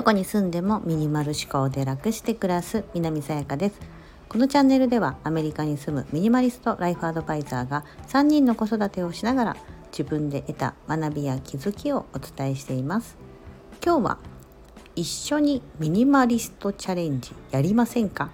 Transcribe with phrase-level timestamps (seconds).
[0.00, 3.78] どこに住んでもミニマル思考で楽して暮らす南さやかです。
[4.30, 9.56] このチャンネルではアメリカに住むミニマリストライフアドバイザーが3人の子育てをしながら
[9.92, 13.18] 自分で得た学びや気づきをお伝えしています。
[13.84, 14.18] 今日は
[14.96, 18.30] 一緒にミニマリストチャレンジやりませんか？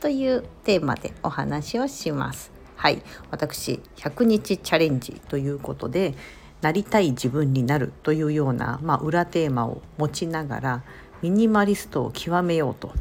[0.00, 2.50] というテーマでお話をします。
[2.74, 3.04] はい。
[3.30, 6.16] 私100日チャレンジということで
[6.60, 10.82] なりたい自分になるというような、まあ、裏テーマを持ちながら
[11.22, 12.92] ミニマリストを極めようと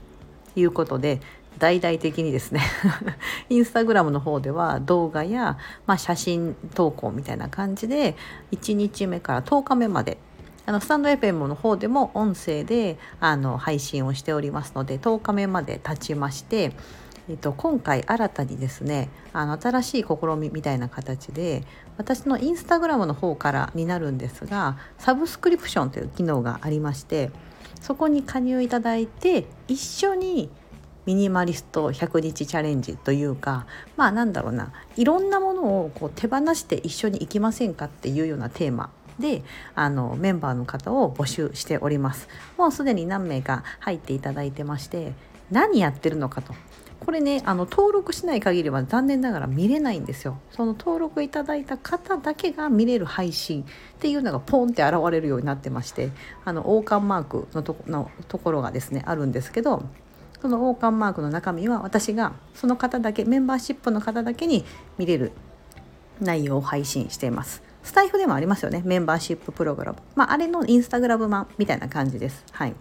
[0.55, 1.22] いうことで
[1.58, 2.62] 大々的にですね
[3.49, 8.16] インスタグラムの方では動画や、まあ、写真投稿みたいな感じで
[8.52, 10.18] 1日目から10日目まで
[10.66, 16.74] あのスタンド FM の方でも音声であの配信をしておりますので10日目まで経ちまして
[17.30, 21.63] えっと、今回新たにですねあの新しい試みみたいな形で
[21.98, 27.32] 私のインスタグラムの方からになるんですがサブスクリプションという機能がありまして
[27.82, 30.49] そこに加入いただいて一緒に
[31.05, 33.65] ミニマリスト100日チャレンジというか
[33.98, 39.43] まあなんだろうないろんなものをこう手放して一緒に行きませんかっていうようなテーマで
[39.76, 42.27] あのメンバーの方を募集しております。
[42.55, 45.13] もうすでに何名か入っていただいてまして
[45.49, 46.54] 何やってるのかと。
[46.99, 50.40] これねあの登録しない限りは残念ながら見れないんですよ。
[50.51, 53.65] その登録いただいた方だけが見れる配信っ
[53.99, 56.12] ていうのがポンって現れるようになってまして
[56.43, 59.84] あの王冠マークのとのところがですねあるんですけど
[60.41, 64.66] その王冠マークの中身は私がその方だけメンバーシップの方だけに
[64.97, 65.31] 見れる
[66.19, 67.63] 内容を配信しています。
[67.84, 72.44] スタイフでもありますよねメンバーシッププログラム、まあ、あれのインスタグラム版みたいな感じです。
[72.51, 72.75] はい。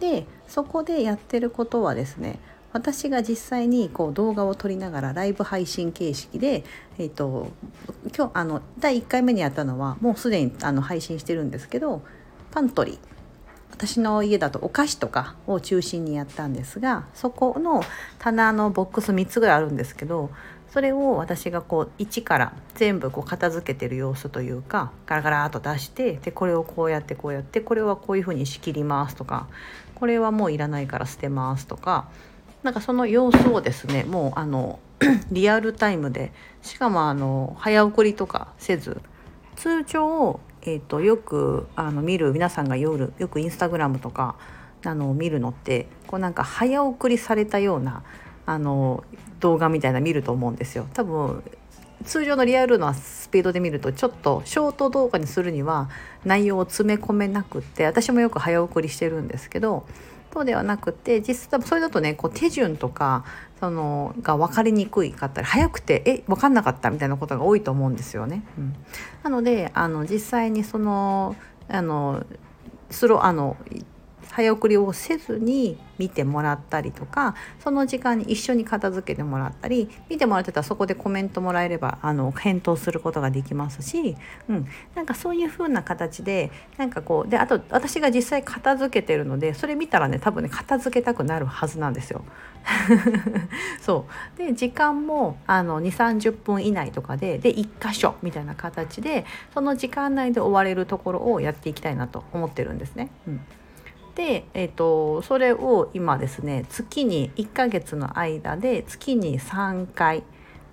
[0.00, 2.40] でそこでやってることはですね
[2.72, 6.64] 私が実際にこう動画を撮りながらライブ配信形式で、
[6.98, 7.48] えーと、
[8.16, 12.02] 今日あの第1回目にやったのはもうすでにあの配信してるんですけど
[12.50, 12.98] パントリー。
[13.70, 17.82] 私の家だとお菓子とかを中心にやったんですがそこの
[18.18, 20.30] 棚のボックス3つぐらいあるんですけど
[20.72, 29.48] それを私がこう一から全部こう片付けてる様子というかガラガラっと出してでこれをこうやってこうやってこれはこういうふうに仕切りますとか
[29.94, 32.08] これはもういらないから捨てますとか
[32.62, 34.78] なんかその様子をですねもうあの
[35.32, 39.00] リアルタイムでしかもあの早送りとかせず
[39.56, 44.36] 通常、えーと、よくあの見る皆さんが夜よくインスタグラムとか
[44.84, 48.02] あの見るのってこうなんか早送りされたような
[48.46, 49.04] あの
[49.40, 50.86] 動画みたいな見ると思うんですよ。
[50.94, 51.42] 多分
[52.04, 55.88] 通常のリアルなスピードで見るとちょっとショート動画にするには
[56.24, 59.86] 内容を詰め込めなくって私もよく早送りしてるんですけど
[60.32, 63.24] そうではなくて実際それだとねこう手順とか
[63.60, 68.42] そのが分かりにくいかったり早くてえ分かんなかったみたいなことが多いと思うんですよね。
[68.58, 68.74] うん、
[69.22, 71.36] なのであの実際にその
[71.68, 72.24] あの
[72.90, 73.56] スロあの
[74.30, 84.16] 早送りをせずに見てもらったりとかその時間に一緒に片付けてもらったり見てもらってたらそこでコメントもらえればあの返答することができますし、
[84.48, 92.24] うん、なんかそういう風な形でなんかこうであと私が実際片付けてるのでそれ見たらね多分ね片付けたくなるはずなんですよ。
[93.82, 94.06] そ
[94.36, 103.10] うで時間もあの2 3 0分以内とかでで1箇所みたいな形でその時間内で終われるところをやっていきたいなと思ってるんですね。
[103.26, 103.40] うん
[104.14, 110.22] で、えーと、それを今ですね月に1ヶ月の間で月に3回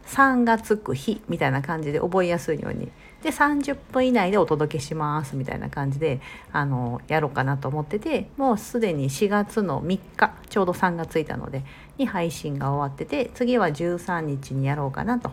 [0.06, 2.92] 3がつく日みたいな感じで覚えやすいように
[3.22, 6.20] で30分以内でお届けしますみたいな感じで
[6.52, 11.64] あのやろうかなと思っててもうすでに4月の3日ちょうど3がついたので
[11.98, 15.32] に配信が終わってて次は13日にやろうかなと。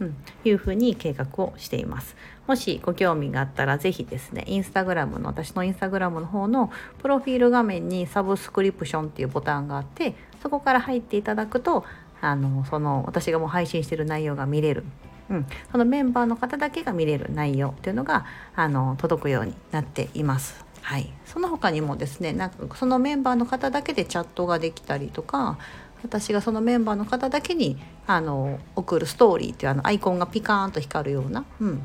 [0.00, 2.16] うん、いうふうに計画をしています。
[2.46, 11.84] もしご興味があったら是非ですね、インスタグラムの私のインスタグラムの方のプロフィール画面にサブスクリプションっていうボタンがあって、そこから入っていただくと、
[12.20, 14.84] あのその私がもう配信してる内容が見れる。
[15.28, 20.64] うん、そのメンバーの方だけが見れる内容っていうのがあの届くようになっています。
[20.82, 25.58] はい、その他にもですねなんかそのメンバーの方だけでチャットができたりとか
[26.02, 27.76] 私がそのメンバーの方だけに
[28.06, 31.82] あの送るストーリーっていうあのアイコンがピカーンと光るような、うん、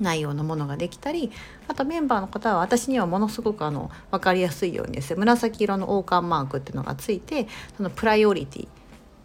[0.00, 1.30] 内容のものができたり
[1.68, 8.68] あとメンバーの方は私にはものすごくあの分かりやすいようにですね紫色の王冠マークっていうのがついてそのプライオリティ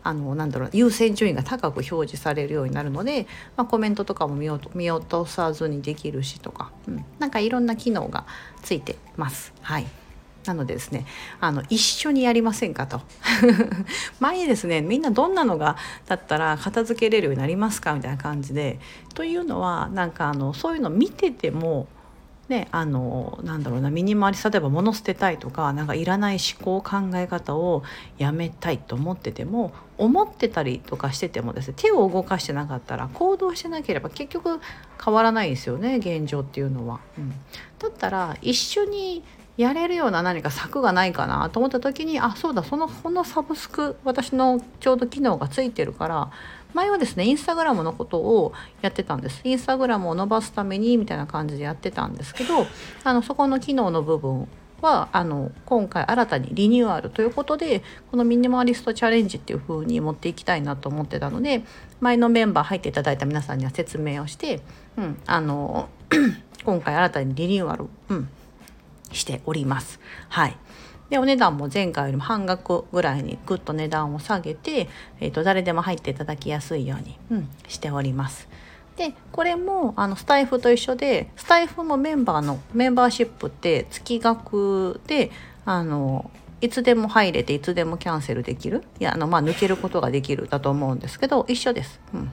[0.02, 8.26] あのなんだろう優先順位が高く表示されるようになるので、まあ、コメントとかも見見落とさずにできるしとか、うん、なんかいろんな機能が
[8.64, 9.54] ついてます。
[9.62, 9.88] はい。
[10.50, 11.06] なのでですね
[11.40, 13.02] あの一緒にやりませんかと
[14.20, 18.80] 前にですねみんなどんなのがだったら片付けれるようになりますかみたいな感じで
[19.14, 21.88] というのはなんかあのそういうの見てても
[22.48, 27.84] ねあのなんだろうな身に回り例えば物捨てたいとかなんかいらない思考考え方を
[28.18, 34.60] やめたいと思ってても思ってたりとかしててもですね手を動かしてなかったら行動してなければ結局
[35.04, 37.00] 変わらないですよね現状っていうのは。
[37.18, 37.30] うん、
[37.78, 39.24] だったら一緒に
[39.60, 46.32] やれるような何か策がないかなと思った時にあそうだそのこのサブスク私のちょうど機能がついてるから
[46.74, 49.42] 前はですねインスタグラムのことをやってたんです。
[49.44, 52.66] インスタグラムを伸ばすためにみたいな感じでやってたんですけど
[53.04, 54.48] あのそこの機能の部分
[54.82, 61.64] はあの今回新たにリニューアルということでこのミニマリストチャレンジっていう風に持っていきたいなと思ってたので
[62.00, 64.62] 前のメンバー入っていただいた皆さんには説明をして、
[64.96, 65.90] うん、あの
[66.64, 68.30] 今回新たにリニューアル、うん、
[69.12, 70.00] しております。
[70.30, 70.58] はい
[71.10, 74.88] でお値段も前回よりも半額ぐらいにぐっと値段を下げて、
[75.20, 78.48] えーと、誰でも入っていただきやすいように、うん、しております。
[78.96, 85.32] でこれもあのスタイフと一緒でスタイフもメンバーのメンバーシップって月額で
[85.66, 86.30] あの
[86.60, 92.00] いつでも入れていつでもキャンセルできるいやあのまあ抜けることができるだと思うんですけど一緒です。
[92.14, 92.32] うん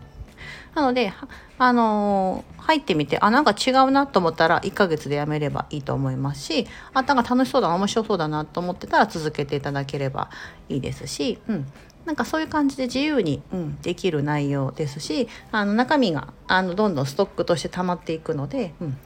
[0.76, 1.10] なので、
[1.58, 10.28] あのー、入ってみて、あ、なんか違うなと思ったら1ヶ月でやめればいいと思いますし、あ、なんか楽しそうだな、面白そうだなと思ってたら続けていただければ
[10.68, 11.66] いいですし、うん。
[12.04, 18.98] なんかそういう感じで自由に、うん、できる内容ですし、あの中身があのどんどんストックとして溜まっていくので、うん、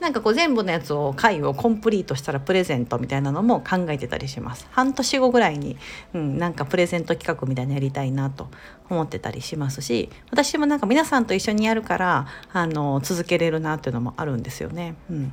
[0.00, 5.76] なんかこう全部のやつを回をコンプリートしたらプレゼントみたいなのも考えてたりします半年後ぐらいに、
[6.14, 8.48] うん、なんかプレゼント企画みたいなやりたいなと
[8.88, 14.94] 思ってたりしますし私もなんか皆さんと一緒にやるからあの続けれるなっていうのもあるんですよね。
[15.10, 15.32] うん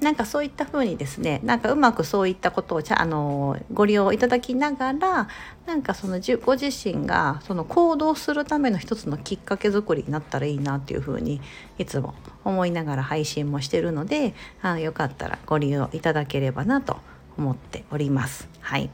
[0.00, 5.28] なんかそういった風にですねなんかうまくそういったことをあのご利用いただきながら
[5.66, 11.40] なんかそのご自身がその行動するための一つのきっかけ作りになったらいいなっていう風に
[11.78, 12.14] いつも
[12.44, 16.98] 思いながら配信もしてるのであよかったらご利用いただければなと
[17.36, 18.48] 思っております。
[18.60, 18.90] はい。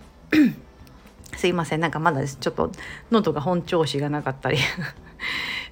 [1.37, 1.81] すいません。
[1.81, 2.71] なんかまだちょっと
[3.11, 4.59] 喉が本調子がなかったり。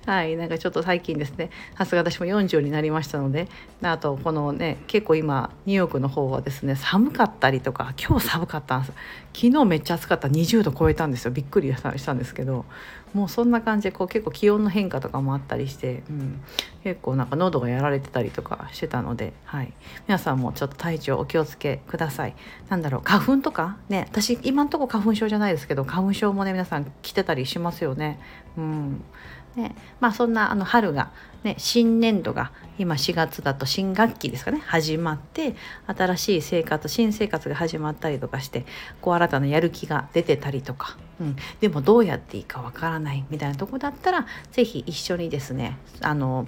[0.06, 3.48] はいなんかちょっと最近ですねさすが私も40になりましたので
[3.82, 8.92] あとこのね結構今ニューヨークの方はですね寒かったりとか今日寒かったんです。
[9.32, 10.26] 昨日めっちゃ暑かった。
[10.26, 11.30] 20度超えたんですよ。
[11.30, 12.64] びっくりしたんですけど
[13.14, 16.40] もうそんな感じでこう結構気温の変化とかもあったりして、うん、
[16.84, 19.72] 結構なんか喉がやられてたりとかしてたので、はい、
[20.06, 22.34] 皆さんもちょっと体調お気をつけください。
[22.68, 28.18] なんだろう花粉とかね私今んとこ花粉症じゃないですけど花粉症もね皆さん来てたりしますよね。
[28.56, 29.04] うん。
[29.60, 31.12] ね、まあそんなあの春が、
[31.44, 35.54] ね、新年度が今4月だと新学期ですかね始まって
[35.86, 38.64] 新しい生活新生活が始まったりとかして
[39.00, 46.46] こう新たなやる気が出てたりとか、うん、でもどうやっていいかわからないみたいなとこだったら是非一緒にですねあの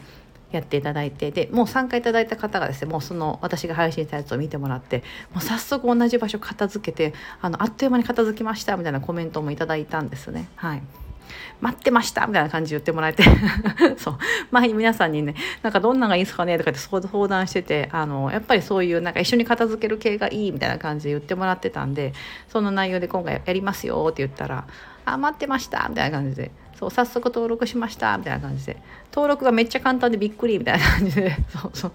[0.53, 10.49] やっていただいてでもう参加いただいた方がですねもうその私が配信したやつを見てもらってもう早速同じ場所片付けてあのあっという間に片付きましたみたいなコメントもいただいたんですね。
[10.57, 10.83] はい。
[11.61, 13.23] 待ってましたみたいな感じで言ってもらえて。
[13.97, 14.19] そう。
[14.51, 22.13] 前に皆さんにねなんかどんなのがいいですかねとかって相談しててあのやっぱりそういうなんか一緒に片付ける系がいいみたいな感じで言ってもらってたんで
[22.49, 24.65] その内容で今回やりますよって言ったら
[25.05, 26.51] 「あ待ってました」みたいな感じで
[26.83, 28.77] そう早速登録しましたみたいな感じで。
[29.13, 31.93] 登録がめっちゃ簡単でびっくりみたいな感じで そうそう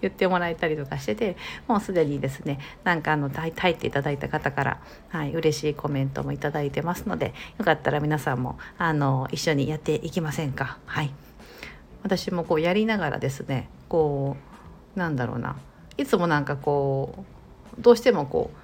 [0.00, 1.36] 言ってもらえたりとかしてて
[1.68, 4.78] もうすでにですねなんかあの入っていただいた方から、
[5.10, 10.78] はい、嬉しいコメントも頂いてますのでよかったら皆さんもあの一緒にやっていきませんか？
[10.86, 11.12] はい。
[12.02, 14.36] 私もこうやりながらですねこ
[14.96, 15.56] うなんだろうな。
[15.96, 17.24] いつもなんかこ
[17.78, 18.63] うどうしてもこう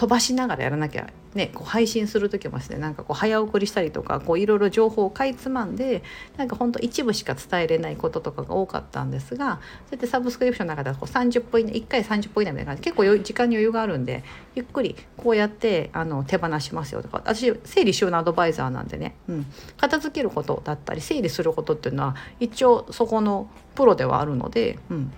[0.00, 6.02] 飛ばしながらやらなきゃね、こう配信する時もですねなんかこう早送りしたりとかいろいろ情報をかいつまんで
[6.38, 9.56] なんかほんと一部しか伝えれないこととかが多かったんですがそう
[9.92, 12.82] やってサブスクリプションの中ではこう30分以内1回30分以内みたいな感じ。
[12.82, 17.18] 結構時間に余裕があるんでゆっくりこうやってあの手放しますよとか。
[17.18, 25.12] 私整理収納アドバイザーなんでね、うん、片付けることだったり整理することっていうのは一応そこのプロではあるので、うん、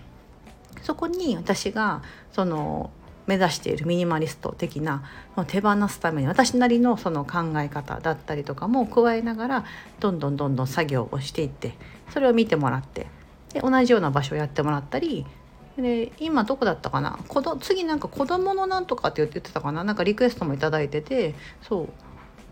[0.82, 2.90] そこに私がその
[3.26, 5.04] 目指しているミニマリスト的な
[5.46, 9.64] 手放すために私なりのその考え方だったりとかも加えながら
[10.00, 11.74] どんどんどんどん作業をしていって
[12.10, 13.06] それを見てもらって
[13.52, 15.26] で同じような場所をやってもらったり
[15.76, 17.18] で今どこだったかな
[17.60, 21.88] 次なんか子供のなんとかって言ってたかななんかリクエストも頂いててそう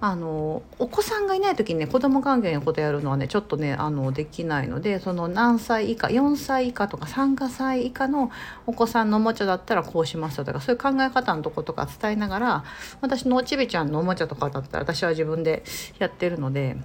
[0.02, 8.30] あのお子さんがいない時にね子供関係のことやるのはねちょっとねあのできないのでその何歳以下4歳以下とか3歳以下の
[8.66, 12.64] お子さんのおもちゃだったらこうしますとかそういう考え方のとことか伝えながら
[13.02, 15.64] 私のおちびちゃんのおもちゃとかだったら私は自分で
[15.98, 16.78] やってるので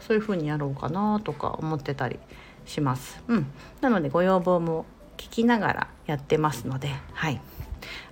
[0.00, 2.18] そういう風にやろうかなとか思ってたり
[2.66, 3.22] します。
[3.28, 3.46] うん、
[3.82, 7.40] なのでご要望も聞きながらやってますのではい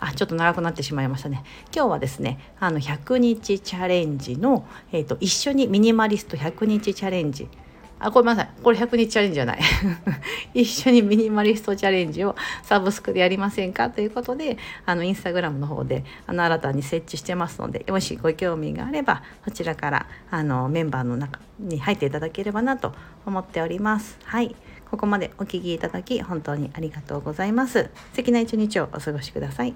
[0.00, 7.48] あちょっと長くなってしまいましたね今日はですねあの100日チャレンジの、えーと、一緒にミニマリスト100日チャレンジ
[8.02, 8.50] あ、ごめんなさい。
[8.62, 9.60] これ100日チャレンジじゃない。
[10.54, 13.90] 一緒にミニマリストチャレンジをサブスクでやりませんか？
[13.90, 22.92] ということで、あの、インスタグラムの方で、あの、新たに設置してますので、もしご興味があれば、そちらから、あの、メンバーの中に入っていただければなと
[23.24, 24.18] 思っております。
[24.24, 24.56] はい。
[24.92, 27.88] ここまでお聴きいただき、本当にありがとうございます。
[28.10, 29.74] 素敵な一日をお過ごしください。